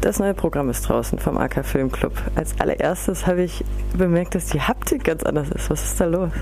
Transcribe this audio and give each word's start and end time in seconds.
Das 0.00 0.18
neue 0.18 0.32
Programm 0.32 0.70
ist 0.70 0.88
draußen 0.88 1.18
vom 1.18 1.36
AK 1.36 1.62
Film 1.64 1.92
Club. 1.92 2.12
Als 2.34 2.58
allererstes 2.58 3.26
habe 3.26 3.42
ich 3.42 3.62
bemerkt, 3.96 4.34
dass 4.34 4.46
die 4.46 4.60
Haptik 4.60 5.04
ganz 5.04 5.22
anders 5.24 5.50
ist. 5.50 5.68
Was 5.68 5.84
ist 5.84 6.00
da 6.00 6.06
los? 6.06 6.32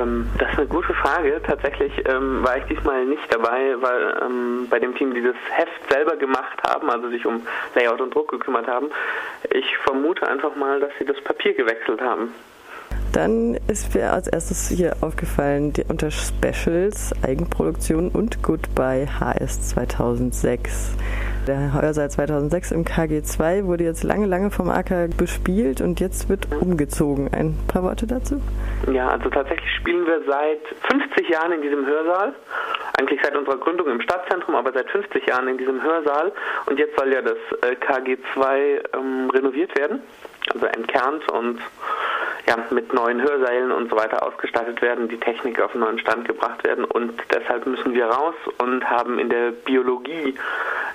Ähm, 0.00 0.28
das 0.38 0.52
ist 0.52 0.58
eine 0.58 0.68
gute 0.68 0.94
Frage. 0.94 1.40
Tatsächlich 1.44 1.92
ähm, 2.06 2.44
war 2.44 2.58
ich 2.58 2.64
diesmal 2.64 3.04
nicht 3.04 3.22
dabei, 3.30 3.74
weil 3.80 4.16
ähm, 4.22 4.68
bei 4.70 4.78
dem 4.78 4.94
Team, 4.94 5.12
die 5.12 5.22
das 5.22 5.34
Heft 5.50 5.92
selber 5.92 6.16
gemacht 6.16 6.62
haben, 6.64 6.88
also 6.88 7.08
sich 7.08 7.26
um 7.26 7.42
Layout 7.74 8.00
und 8.00 8.14
Druck 8.14 8.30
gekümmert 8.30 8.68
haben, 8.68 8.90
ich 9.50 9.66
vermute 9.78 10.28
einfach 10.28 10.54
mal, 10.54 10.78
dass 10.78 10.92
sie 11.00 11.04
das 11.04 11.20
Papier 11.24 11.54
gewechselt 11.54 12.00
haben. 12.00 12.32
Dann 13.12 13.58
ist 13.66 13.92
mir 13.94 14.12
als 14.12 14.28
erstes 14.28 14.68
hier 14.68 14.96
aufgefallen, 15.00 15.72
die 15.72 15.84
unter 15.88 16.10
Specials, 16.12 17.12
Eigenproduktion 17.22 18.08
und 18.08 18.40
Goodbye 18.42 19.08
HS 19.20 19.70
2006. 19.70 20.94
Der 21.48 21.72
Hörsaal 21.72 22.08
2006 22.08 22.70
im 22.70 22.84
KG2 22.84 23.64
wurde 23.64 23.82
jetzt 23.82 24.04
lange, 24.04 24.26
lange 24.26 24.52
vom 24.52 24.70
AK 24.70 25.16
bespielt 25.16 25.80
und 25.80 25.98
jetzt 25.98 26.28
wird 26.28 26.46
umgezogen. 26.60 27.34
Ein 27.34 27.58
paar 27.66 27.82
Worte 27.82 28.06
dazu? 28.06 28.40
Ja, 28.92 29.08
also 29.08 29.28
tatsächlich 29.28 29.68
spielen 29.74 30.06
wir 30.06 30.22
seit 30.24 30.60
50 30.88 31.28
Jahren 31.28 31.50
in 31.50 31.62
diesem 31.62 31.84
Hörsaal. 31.84 32.32
Eigentlich 32.96 33.18
seit 33.24 33.36
unserer 33.36 33.56
Gründung 33.56 33.88
im 33.88 34.00
Stadtzentrum, 34.00 34.54
aber 34.54 34.72
seit 34.72 34.88
50 34.90 35.26
Jahren 35.26 35.48
in 35.48 35.58
diesem 35.58 35.82
Hörsaal. 35.82 36.30
Und 36.66 36.78
jetzt 36.78 36.96
soll 36.96 37.12
ja 37.12 37.22
das 37.22 37.38
äh, 37.62 37.74
KG2 37.74 38.96
ähm, 38.96 39.28
renoviert 39.30 39.76
werden, 39.76 40.00
also 40.54 40.66
entkernt 40.66 41.28
und 41.32 41.58
ja, 42.46 42.56
mit 42.70 42.92
neuen 42.92 43.20
Hörseilen 43.20 43.72
und 43.72 43.90
so 43.90 43.96
weiter 43.96 44.24
ausgestattet 44.24 44.80
werden, 44.82 45.08
die 45.08 45.18
Technik 45.18 45.60
auf 45.60 45.72
einen 45.72 45.84
neuen 45.84 45.98
Stand 45.98 46.26
gebracht 46.26 46.64
werden 46.64 46.84
und 46.84 47.12
deshalb 47.32 47.66
müssen 47.66 47.94
wir 47.94 48.06
raus 48.06 48.34
und 48.58 48.88
haben 48.88 49.18
in 49.18 49.28
der 49.28 49.52
Biologie 49.52 50.34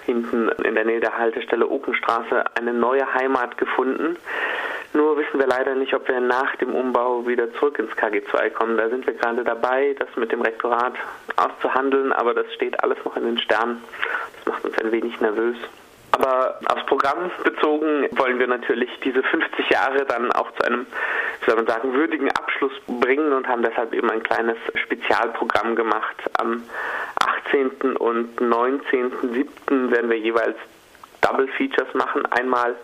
hinten 0.08 0.50
in 0.64 0.74
der 0.74 0.86
Nähe 0.86 1.02
der 1.02 1.18
Haltestelle 1.18 1.68
Okenstraße 1.68 2.46
eine 2.56 2.74
neue 2.74 3.14
Heimat 3.14 3.58
gefunden. 3.58 4.18
Nur 4.94 5.18
wissen 5.18 5.38
wir 5.38 5.48
leider 5.48 5.76
nicht, 5.76 5.94
ob 5.94 6.08
wir 6.08 6.20
nach 6.22 6.56
dem 6.56 6.74
Umbau 6.74 7.28
wieder 7.28 7.54
zurück 7.56 7.78
ins 7.78 7.92
KG2 7.92 8.50
kommen. 8.52 8.78
Da 8.78 8.90
sind 8.90 9.06
wir 9.06 9.14
gerade 9.14 9.44
dabei, 9.44 9.96
das 10.00 10.08
mit 10.16 10.32
dem 10.32 10.42
Rektorat 10.42 10.94
auszuhandeln, 11.36 12.14
aber 12.14 12.34
das 12.34 12.52
steht 12.54 12.82
alles 12.84 12.98
noch 13.04 13.16
in 13.18 13.26
den 13.26 13.38
Sternen. 13.38 13.84
Das 14.38 14.54
macht 14.54 14.66
uns 14.66 14.78
ein 14.80 14.92
wenig 14.92 15.20
nervös. 15.20 15.58
Aber 16.14 16.58
aufs 16.68 16.86
Programm 16.86 17.30
bezogen 17.44 18.08
wollen 18.12 18.40
wir 18.40 18.48
natürlich 18.48 18.90
diese 19.04 19.22
50 19.22 19.70
Jahre 19.70 20.06
dann 20.06 20.32
auch 20.32 20.52
zu 20.54 20.66
einem, 20.66 20.88
wie 21.42 21.46
soll 21.46 21.58
man 21.58 21.68
sagen, 21.68 21.94
würdigen 21.94 22.32
Abschluss 22.32 22.72
bringen 22.88 23.34
und 23.34 23.48
haben 23.48 23.62
deshalb 23.62 23.94
eben 23.94 24.10
ein 24.10 24.24
kleines 24.24 24.58
Spezialprogramm 24.74 25.76
gemacht. 25.76 26.16
Am 26.40 26.64
18. 27.48 27.98
und 27.98 28.40
19.07. 28.40 29.92
werden 29.92 30.10
wir 30.10 30.18
jeweils 30.18 30.56
Double 31.22 31.48
Features 31.50 31.94
machen. 31.94 32.26
Einmal 32.28 32.76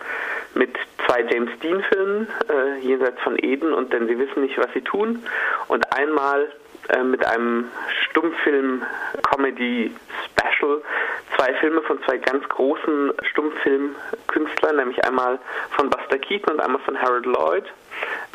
mit 0.54 0.76
zwei 1.06 1.22
James 1.22 1.50
Dean 1.62 1.82
Filmen, 1.84 2.28
äh, 2.50 2.80
jenseits 2.80 3.22
von 3.22 3.38
Eden 3.38 3.72
und 3.74 3.94
denn 3.94 4.08
sie 4.08 4.18
wissen 4.18 4.42
nicht, 4.44 4.58
was 4.58 4.74
sie 4.74 4.82
tun. 4.82 5.24
Und 5.68 5.94
einmal 5.94 6.52
äh, 6.90 7.04
mit 7.04 7.24
einem 7.26 7.70
Stummfilm-Comedy-Special 8.10 10.82
zwei 11.36 11.54
Filme 11.56 11.82
von 11.82 12.02
zwei 12.04 12.18
ganz 12.18 12.48
großen 12.50 13.14
Stummfilmkünstlern, 13.24 14.78
nämlich 14.78 15.04
einmal 15.06 15.38
von 15.72 15.90
Buster 15.90 16.20
Keaton 16.20 16.54
und 16.56 16.62
einmal 16.62 16.82
von 16.82 17.02
Harold 17.02 17.26
Lloyd. 17.26 17.66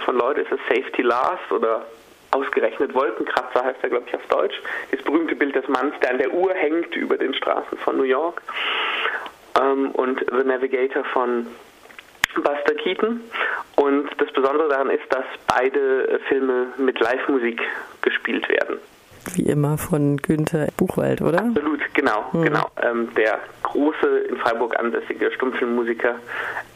Von 0.04 0.18
Lloyd 0.18 0.38
ist 0.38 0.52
es 0.52 0.60
Safety 0.68 1.02
Last 1.02 1.50
oder 1.50 1.86
ausgerechnet 2.30 2.94
Wolkenkratzer 2.94 3.64
heißt 3.64 3.78
er, 3.82 3.90
glaube 3.90 4.04
ich, 4.08 4.14
auf 4.14 4.26
Deutsch. 4.28 4.60
Das 4.90 5.02
berühmte 5.02 5.34
Bild 5.34 5.54
des 5.54 5.66
Manns, 5.68 5.94
der 6.02 6.10
an 6.10 6.18
der 6.18 6.32
Uhr 6.32 6.52
hängt 6.54 6.94
über 6.96 7.16
den 7.16 7.34
Straßen 7.34 7.78
von 7.78 7.96
New 7.96 8.04
York. 8.04 8.42
Ähm, 9.60 9.90
und 9.92 10.20
The 10.30 10.44
Navigator 10.44 11.04
von 11.04 11.46
Buster 12.34 12.74
Keaton. 12.82 13.20
Und 13.76 14.08
das 14.18 14.30
Besondere 14.32 14.68
daran 14.68 14.90
ist, 14.90 15.04
dass 15.10 15.24
beide 15.46 16.20
Filme 16.28 16.68
mit 16.76 17.00
Live-Musik 17.00 17.60
gespielt 18.02 18.48
werden 18.48 18.78
wie 19.34 19.42
immer 19.42 19.78
von 19.78 20.16
Günther 20.16 20.68
Buchwald, 20.76 21.20
oder? 21.20 21.40
Absolut, 21.40 21.80
genau, 21.94 22.24
mhm. 22.32 22.42
genau. 22.42 22.70
Ähm, 22.82 23.08
der 23.14 23.38
große 23.62 24.18
in 24.28 24.36
Freiburg 24.36 24.78
ansässige 24.78 25.30
Stummfilmmusiker 25.32 26.14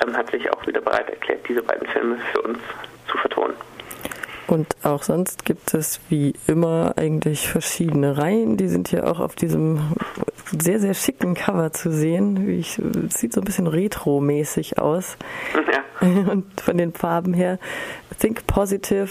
ähm, 0.05 0.17
hat 0.17 0.31
sich 0.31 0.53
auch 0.53 0.67
wieder 0.67 0.81
bereit 0.81 1.09
erklärt, 1.11 1.41
diese 1.49 1.62
beiden 1.62 1.87
Filme 1.89 2.19
für 2.33 2.43
uns 2.43 2.59
zu 3.11 3.19
vertonen. 3.19 3.55
Und 4.53 4.77
auch 4.83 5.03
sonst 5.03 5.47
gibt 5.47 5.73
es 5.73 5.99
wie 6.11 6.35
immer 6.47 6.93
eigentlich 6.99 7.49
verschiedene 7.49 8.19
Reihen. 8.19 8.59
Die 8.59 8.69
sind 8.69 8.89
hier 8.89 9.11
auch 9.11 9.19
auf 9.19 9.35
diesem 9.35 9.81
sehr, 10.61 10.79
sehr 10.79 10.93
schicken 10.93 11.33
Cover 11.33 11.73
zu 11.73 11.91
sehen. 11.91 12.51
Ich, 12.51 12.79
sieht 13.09 13.33
so 13.33 13.41
ein 13.41 13.45
bisschen 13.45 13.67
retro-mäßig 13.67 14.79
aus. 14.79 15.17
Ja. 15.55 16.07
Und 16.31 16.61
von 16.61 16.77
den 16.77 16.93
Farben 16.93 17.33
her 17.33 17.59
Think 18.21 18.47
Positive, 18.47 19.09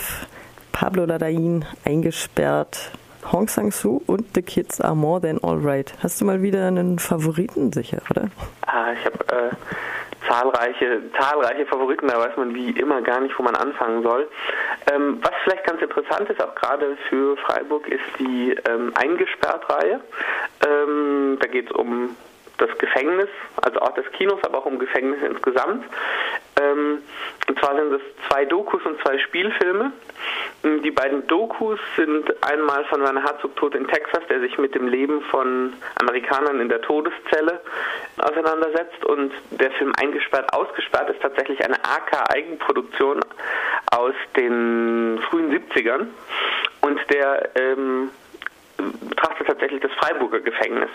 Pablo 0.74 1.06
Ladain 1.06 1.66
eingesperrt, 1.86 2.92
Hong 3.32 3.48
Sang-soo 3.48 4.00
und 4.06 4.36
The 4.36 4.44
Kids 4.44 4.80
Are 4.80 4.96
More 4.96 5.22
Than 5.22 5.44
Alright. 5.44 5.96
Hast 6.04 6.22
du 6.22 6.26
mal 6.26 6.44
wieder 6.44 6.68
einen 6.68 7.00
Favoriten 7.00 7.72
sicher, 7.72 8.04
oder? 8.12 8.30
Ah, 8.68 8.94
ich 8.94 9.06
habe 9.06 9.52
äh, 9.52 9.56
zahlreiche, 10.32 11.02
zahlreiche 11.20 11.66
Favoriten, 11.66 12.08
da 12.08 12.18
weiß 12.18 12.38
man 12.38 12.56
wie 12.56 12.72
immer 12.72 13.02
gar 13.02 13.20
nicht, 13.20 13.38
wo 13.38 13.44
man 13.44 13.56
anfangen 13.56 14.02
soll. 14.04 14.30
Ähm, 14.92 15.20
was 15.22 15.32
vielleicht 15.44 15.66
ganz 15.66 15.82
interessant 15.82 16.30
ist, 16.30 16.42
auch 16.42 16.56
gerade 16.56 16.98
für 17.10 17.36
Freiburg, 17.38 17.88
ist 17.88 18.04
die 18.20 18.56
ähm, 18.70 18.94
Eingesperrt-Reihe. 18.96 20.00
Ähm, 20.66 21.38
da 21.40 21.48
geht 21.48 21.70
es 21.70 21.76
um 21.76 22.16
das 22.58 22.70
Gefängnis, 22.78 23.30
also 23.62 23.82
Ort 23.82 23.98
des 23.98 24.10
Kinos, 24.14 24.40
aber 24.44 24.60
auch 24.60 24.66
um 24.66 24.80
Gefängnisse 24.80 25.26
insgesamt. 25.26 25.84
Ähm, 26.62 27.02
und 27.48 27.60
zwar 27.60 27.76
sind 27.76 27.94
es 27.94 28.02
zwei 28.28 28.46
Dokus 28.46 28.82
und 28.86 29.02
zwei 29.02 29.18
Spielfilme. 29.20 29.92
Ähm, 30.64 30.82
die 30.84 30.92
beiden 30.92 31.28
Dokus 31.28 31.80
sind 31.96 32.32
einmal 32.44 32.86
von 32.86 33.02
Werner 33.02 33.24
Herzog 33.24 33.56
Tod 33.56 33.76
in 33.76 33.88
Texas, 33.88 34.22
der 34.30 34.40
sich 34.42 34.58
mit 34.58 34.76
dem 34.76 34.88
Leben 34.88 35.22
von 35.24 35.74
Amerikanern 36.00 36.60
in 36.60 36.70
der 36.70 36.82
Todeszelle 36.82 37.62
auseinandersetzt. 38.18 39.06
Und 39.06 39.32
der 39.52 39.72
Film 39.72 39.92
Eingesperrt, 40.00 40.54
Ausgesperrt 40.54 41.10
ist 41.10 41.22
tatsächlich 41.22 41.64
eine 41.64 41.76
AK-Eigenproduktion 41.84 43.22
aus 43.92 44.14
den 44.36 45.20
frühen 45.30 45.52
70ern. 45.52 46.08
Und 46.82 47.00
der 47.12 47.50
ähm, 47.56 48.10
betrachtet 49.10 49.48
tatsächlich 49.48 49.82
das 49.82 49.92
Freiburger 49.94 50.40
Gefängnis. 50.40 50.90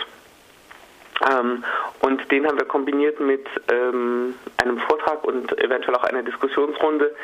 Ähm, 1.31 1.65
und 2.01 2.31
den 2.31 2.47
haben 2.47 2.59
wir 2.59 2.67
kombiniert 2.67 3.21
mit 3.21 3.47
ähm, 3.73 4.35
einem 4.63 4.79
Vortrag 4.81 5.25
und 5.25 5.59
eventuell 5.59 5.97
auch 5.97 6.05
einer 6.05 6.23
Diskussionsrunde 6.23 7.15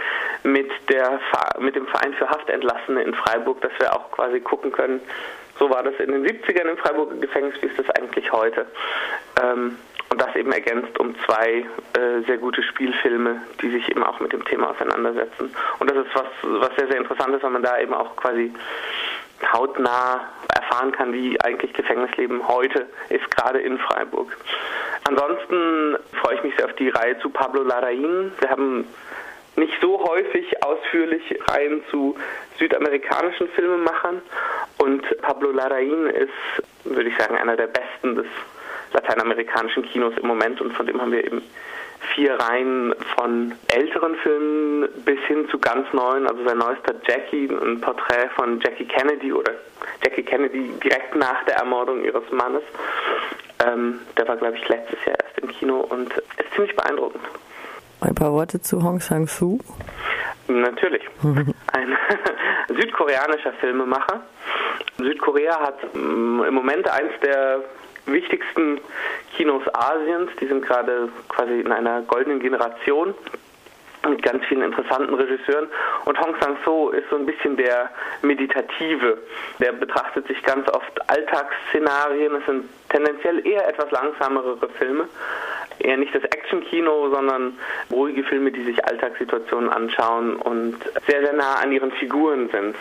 mit, 0.45 0.71
der, 0.89 1.21
mit 1.59 1.77
dem 1.77 1.87
Verein 1.87 2.15
für 2.15 2.29
Haftentlassene 2.29 3.03
in 3.03 3.15
Freiburg, 3.15 3.61
dass 3.61 3.73
wir 3.79 3.95
auch 3.95 4.11
quasi 4.13 4.41
gucken 4.41 4.73
können, 4.73 5.01
so 5.59 5.69
war 5.71 5.83
das 5.83 5.95
in 6.01 6.11
den 6.11 6.27
70ern 6.27 6.71
im 6.71 6.77
Freiburger 6.79 7.17
Gefängnis, 7.17 7.55
wie 7.61 7.67
ist 7.67 7.79
das 7.79 7.89
eigentlich 7.91 8.33
heute? 8.33 8.67
Ähm, 9.43 9.77
und 10.09 10.21
das 10.21 10.35
eben 10.37 10.53
ergänzt 10.53 10.99
um 10.99 11.15
zwei 11.25 11.65
äh, 11.97 12.21
sehr 12.27 12.37
gute 12.37 12.63
Spielfilme, 12.63 13.41
die 13.63 13.71
sich 13.71 13.89
eben 13.89 14.03
auch 14.03 14.21
mit 14.21 14.33
dem 14.33 14.45
Thema 14.45 14.71
auseinandersetzen. 14.71 15.55
Und 15.79 15.91
das 15.91 16.05
ist 16.05 16.15
was, 16.15 16.27
was 16.43 16.77
sehr, 16.77 16.89
sehr 16.89 16.99
interessant 16.99 17.35
ist, 17.35 17.43
weil 17.43 17.51
man 17.51 17.63
da 17.63 17.79
eben 17.79 17.95
auch 17.95 18.15
quasi 18.17 18.53
hautnah 19.53 20.21
erfahren 20.73 20.93
kann, 20.93 21.13
wie 21.13 21.39
eigentlich 21.41 21.73
Gefängnisleben 21.75 22.49
heute 22.49 22.87
ist, 23.11 23.31
gerade 23.31 23.59
in 23.61 23.79
Freiburg. 23.79 24.37
Ansonsten 25.05 25.97
freue 26.21 26.37
ich 26.37 26.43
mich 26.43 26.57
sehr 26.57 26.67
auf 26.67 26.75
die 26.75 26.89
Reihe 26.89 27.19
zu 27.19 27.29
Pablo 27.29 27.63
Larraín. 27.63 28.31
Wir 28.41 28.51
haben 28.51 28.87
nicht 29.57 29.75
so 29.83 30.03
häufig 30.03 30.63
ausführlich 30.63 31.23
Reihen 31.49 31.83
zu 31.91 32.17
südamerikanischen 32.59 33.49
Filmemachern 33.49 34.23
und 34.79 35.03
Pablo 35.21 35.51
Larraín 35.51 36.07
ist, 36.07 36.31
würde 36.85 37.11
ich 37.11 37.17
sagen, 37.19 37.37
einer 37.37 37.57
der 37.57 37.67
besten 37.67 38.15
des 38.15 38.27
lateinamerikanischen 38.95 39.83
Kinos 39.83 40.15
im 40.17 40.27
Moment 40.27 40.61
und 40.61 40.73
von 40.73 40.87
dem 40.87 41.01
haben 41.01 41.13
wir 41.13 41.25
eben 41.25 41.43
vier 42.15 42.35
Reihen 42.35 42.95
von 43.17 43.53
älteren 43.69 44.15
Filmen 44.17 44.89
bis 45.05 45.19
hin 45.27 45.49
zu 45.51 45.59
ganz 45.59 45.87
neuen, 45.93 46.27
also 46.27 46.45
sein 46.45 46.59
neuester 46.59 46.95
Jackie, 47.07 47.49
ein 47.49 47.81
Porträt 47.81 48.29
von 48.35 48.61
Jackie 48.61 48.87
Kennedy 48.87 49.33
oder 49.33 49.53
Jackie 50.05 50.23
Kennedy 50.23 50.73
direkt 50.83 51.15
nach 51.17 51.45
der 51.45 51.57
Ermordung 51.57 52.05
ihres 52.05 52.25
Mannes. 52.31 52.63
Ähm, 53.67 54.01
der 54.17 54.29
war, 54.29 54.37
glaube 54.37 54.57
ich, 54.57 54.69
letztes 54.69 55.05
Jahr 55.05 55.17
erst 55.25 55.39
im 55.39 55.49
Kino 55.49 55.81
und 55.81 56.13
ist 56.13 56.55
ziemlich 56.55 56.75
beeindruckend. 56.75 57.23
Ein 58.01 58.15
paar 58.15 58.33
Worte 58.33 58.61
zu 58.61 58.83
Hong 58.83 59.01
Sang-soo? 59.01 59.59
Natürlich. 60.49 61.03
Ein 61.23 61.97
südkoreanischer 62.69 63.53
Filmemacher. 63.61 64.21
Südkorea 64.99 65.61
hat 65.61 65.95
mm, 65.95 66.43
im 66.43 66.55
Moment 66.55 66.89
eins 66.89 67.13
der 67.23 67.61
wichtigsten 68.07 68.81
Kinos 69.37 69.63
Asiens. 69.75 70.31
Die 70.41 70.47
sind 70.47 70.65
gerade 70.65 71.09
quasi 71.29 71.61
in 71.61 71.73
einer 71.73 72.03
goldenen 72.03 72.41
Generation 72.41 73.15
mit 74.09 74.23
ganz 74.23 74.45
vielen 74.47 74.63
interessanten 74.63 75.15
Regisseuren. 75.15 75.69
Und 76.05 76.19
Hong 76.21 76.35
Sang-soo 76.41 76.91
ist 76.91 77.09
so 77.11 77.17
ein 77.17 77.27
bisschen 77.27 77.57
der 77.57 77.91
Meditative. 78.23 79.19
Der 79.61 79.73
betrachtet 79.73 80.27
sich 80.27 80.43
ganz 80.43 80.69
oft 80.69 81.11
Alltagsszenarien. 81.11 82.35
Es 82.35 82.47
sind 82.47 82.65
tendenziell 82.89 83.47
eher 83.47 83.69
etwas 83.69 83.91
langsamere 83.91 84.57
Filme 84.79 85.09
eher 85.85 85.97
nicht 85.97 86.15
das 86.15 86.25
Action-Kino, 86.25 87.11
sondern 87.11 87.55
ruhige 87.91 88.23
Filme, 88.25 88.51
die 88.53 88.65
sich 88.65 88.85
Alltagssituationen 88.85 89.71
anschauen 89.71 90.37
und 90.37 90.77
sehr, 91.07 91.23
sehr 91.23 91.33
nah 91.33 91.57
an 91.57 91.73
ihren 91.73 91.93
Figuren 91.93 92.49
sind 92.51 92.75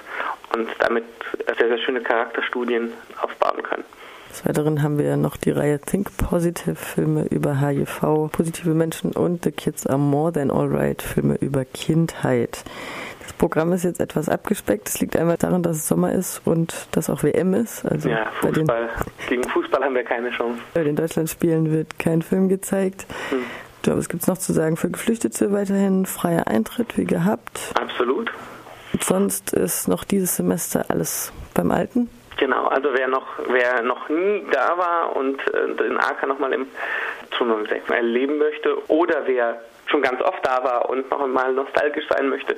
und 0.55 0.69
damit 0.79 1.03
sehr, 1.57 1.67
sehr 1.67 1.77
schöne 1.79 2.01
Charakterstudien 2.01 2.93
aufbauen 3.21 3.63
können. 3.63 3.83
Des 4.31 4.45
Weiteren 4.45 4.81
haben 4.81 4.97
wir 4.97 5.17
noch 5.17 5.35
die 5.35 5.51
Reihe 5.51 5.77
Think 5.79 6.15
Positive, 6.15 6.75
Filme 6.75 7.25
über 7.29 7.59
HIV, 7.59 8.31
positive 8.31 8.73
Menschen 8.73 9.11
und 9.11 9.43
The 9.43 9.51
Kids 9.51 9.85
Are 9.85 9.99
More 9.99 10.31
Than 10.31 10.51
Alright, 10.51 11.01
Filme 11.01 11.35
über 11.35 11.65
Kindheit. 11.65 12.63
Das 13.23 13.33
Programm 13.33 13.71
ist 13.73 13.83
jetzt 13.83 13.99
etwas 13.99 14.29
abgespeckt. 14.29 14.89
Es 14.89 14.99
liegt 14.99 15.15
einmal 15.15 15.37
daran, 15.37 15.63
dass 15.63 15.77
es 15.77 15.87
Sommer 15.87 16.11
ist 16.13 16.41
und 16.45 16.87
dass 16.91 17.09
auch 17.09 17.23
WM 17.23 17.53
ist. 17.53 17.85
Also 17.85 18.09
ja, 18.09 18.25
Fußball. 18.41 18.89
Gegen 19.29 19.43
Fußball 19.43 19.83
haben 19.83 19.95
wir 19.95 20.03
keine 20.03 20.31
Chance. 20.31 20.59
Bei 20.73 20.83
den 20.83 20.95
Deutschlandspielen 20.95 21.71
wird 21.71 21.99
kein 21.99 22.21
Film 22.21 22.49
gezeigt. 22.49 23.05
Hm. 23.29 23.43
Ich 23.77 23.83
glaube, 23.83 23.99
es 23.99 24.09
gibt 24.09 24.27
noch 24.27 24.37
zu 24.37 24.53
sagen, 24.53 24.77
für 24.77 24.89
Geflüchtete 24.89 25.51
weiterhin 25.51 26.05
freier 26.05 26.47
Eintritt 26.47 26.97
wie 26.97 27.05
gehabt. 27.05 27.73
Absolut. 27.81 28.31
Und 28.93 29.03
sonst 29.03 29.53
ist 29.53 29.87
noch 29.87 30.03
dieses 30.03 30.35
Semester 30.35 30.85
alles 30.89 31.31
beim 31.53 31.71
Alten. 31.71 32.09
Genau, 32.37 32.65
also 32.65 32.89
wer 32.93 33.07
noch, 33.07 33.27
wer 33.49 33.83
noch 33.83 34.09
nie 34.09 34.43
da 34.51 34.77
war 34.77 35.15
und 35.15 35.39
äh, 35.53 35.75
den 35.75 35.97
AK 35.97 36.27
nochmal 36.27 36.53
im 36.53 36.65
Tunnel 37.41 37.65
erleben 37.89 38.37
möchte 38.37 38.77
oder 38.87 39.23
wer 39.25 39.59
schon 39.87 40.01
ganz 40.03 40.21
oft 40.21 40.45
da 40.45 40.63
war 40.63 40.89
und 40.89 41.09
noch 41.09 41.21
einmal 41.21 41.51
nostalgisch 41.53 42.05
sein 42.07 42.29
möchte, 42.29 42.55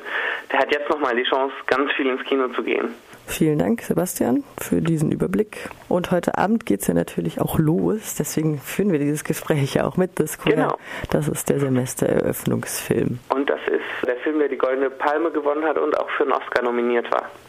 der 0.51 0.59
hat 0.59 0.71
jetzt 0.71 0.89
nochmal 0.89 1.15
die 1.15 1.23
Chance, 1.23 1.55
ganz 1.67 1.91
viel 1.93 2.07
ins 2.07 2.21
Kino 2.25 2.49
zu 2.49 2.61
gehen. 2.61 2.93
Vielen 3.25 3.57
Dank, 3.57 3.81
Sebastian, 3.81 4.43
für 4.59 4.81
diesen 4.81 5.11
Überblick. 5.11 5.69
Und 5.87 6.11
heute 6.11 6.37
Abend 6.37 6.65
geht 6.65 6.81
es 6.81 6.87
ja 6.87 6.93
natürlich 6.93 7.39
auch 7.39 7.57
los. 7.57 8.15
Deswegen 8.15 8.59
führen 8.59 8.91
wir 8.91 8.99
dieses 8.99 9.23
Gespräch 9.23 9.73
ja 9.73 9.85
auch 9.85 9.95
mit 9.95 10.11
The 10.17 10.27
Square. 10.27 10.55
Genau. 10.55 10.77
Das 11.09 11.29
ist 11.29 11.49
der 11.49 11.59
Semestereröffnungsfilm. 11.59 13.19
Und 13.29 13.49
das 13.49 13.61
ist 13.67 14.05
der 14.05 14.17
Film, 14.17 14.39
der 14.39 14.49
die 14.49 14.57
Goldene 14.57 14.89
Palme 14.89 15.31
gewonnen 15.31 15.63
hat 15.63 15.77
und 15.77 15.97
auch 15.97 16.09
für 16.11 16.23
einen 16.23 16.33
Oscar 16.33 16.61
nominiert 16.61 17.09
war. 17.11 17.31